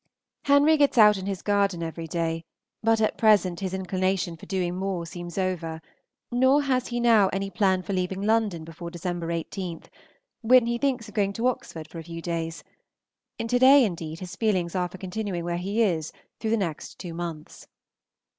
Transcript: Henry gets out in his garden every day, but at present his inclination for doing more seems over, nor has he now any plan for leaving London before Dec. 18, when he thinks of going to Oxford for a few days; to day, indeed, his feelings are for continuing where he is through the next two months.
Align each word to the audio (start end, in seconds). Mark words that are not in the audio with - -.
Henry 0.45 0.77
gets 0.77 0.97
out 0.97 1.15
in 1.17 1.27
his 1.27 1.43
garden 1.43 1.83
every 1.83 2.07
day, 2.07 2.43
but 2.81 2.99
at 2.99 3.19
present 3.19 3.59
his 3.59 3.71
inclination 3.71 4.35
for 4.35 4.47
doing 4.47 4.75
more 4.75 5.05
seems 5.05 5.37
over, 5.37 5.79
nor 6.31 6.63
has 6.63 6.87
he 6.87 6.99
now 6.99 7.27
any 7.27 7.51
plan 7.51 7.83
for 7.83 7.93
leaving 7.93 8.23
London 8.23 8.63
before 8.65 8.89
Dec. 8.89 9.31
18, 9.31 9.83
when 10.41 10.65
he 10.65 10.79
thinks 10.79 11.07
of 11.07 11.13
going 11.13 11.33
to 11.33 11.45
Oxford 11.47 11.87
for 11.87 11.99
a 11.99 12.03
few 12.03 12.19
days; 12.19 12.63
to 13.37 13.59
day, 13.59 13.85
indeed, 13.85 14.21
his 14.21 14.35
feelings 14.35 14.73
are 14.73 14.89
for 14.89 14.97
continuing 14.97 15.43
where 15.45 15.57
he 15.57 15.83
is 15.83 16.11
through 16.39 16.49
the 16.49 16.57
next 16.57 16.97
two 16.97 17.13
months. 17.13 17.67